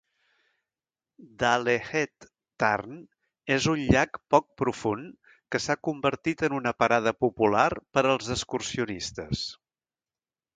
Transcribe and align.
Dalehead 1.41 2.25
Tarn 2.63 2.95
és 3.55 3.67
una 3.73 3.91
llac 3.95 4.17
poc 4.37 4.47
profund 4.61 5.29
que 5.55 5.61
s'ha 5.67 5.77
convertit 5.89 6.43
en 6.49 6.57
una 6.61 6.75
parada 6.85 7.15
popular 7.27 7.69
per 7.99 8.05
als 8.15 8.33
excursionistes. 8.39 9.45